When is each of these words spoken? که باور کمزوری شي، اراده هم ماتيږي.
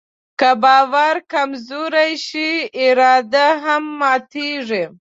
که 0.39 0.49
باور 0.63 1.15
کمزوری 1.31 2.11
شي، 2.25 2.49
اراده 2.85 3.47
هم 3.63 3.83
ماتيږي. 3.99 4.83